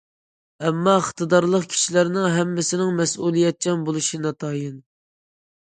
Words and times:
ئەمما 0.67 0.93
ئىقتىدارلىق 1.01 1.67
كىشىلەرنىڭ 1.75 2.25
ھەممىسىنىڭ 2.37 2.97
مەسئۇلىيەتچان 3.03 3.87
بولۇشى 3.91 4.25
ناتايىن. 4.27 4.85